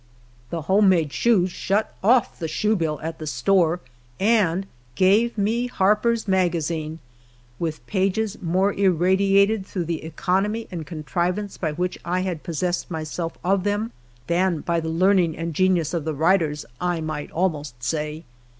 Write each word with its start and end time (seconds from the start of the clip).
The 0.49 0.63
home 0.63 0.89
made 0.89 1.13
shoes 1.13 1.51
shut 1.51 1.95
off 2.03 2.39
the 2.39 2.47
shoe 2.47 2.75
bill 2.75 2.99
at 3.03 3.19
the 3.19 3.27
store, 3.27 3.81
and 4.19 4.65
gave 4.95 5.37
me 5.37 5.67
Harper's 5.67 6.27
magazine, 6.27 6.97
with 7.59 7.85
pages 7.85 8.41
more 8.41 8.73
irradiated 8.73 9.63
through 9.63 9.85
the 9.85 10.03
economy 10.03 10.67
and 10.71 10.87
contrivance 10.87 11.55
by 11.57 11.73
which 11.73 11.99
I 12.03 12.21
had 12.21 12.41
possessed 12.41 12.89
myself 12.89 13.37
of 13.43 13.63
them, 13.63 13.91
than 14.25 14.61
by 14.61 14.79
the 14.79 14.89
learning 14.89 15.37
and 15.37 15.53
genius 15.53 15.93
of 15.93 16.05
tiie 16.05 16.17
writers, 16.17 16.65
I 16.81 16.99
might 16.99 17.29
almost 17.29 17.83
say. 17.83 18.23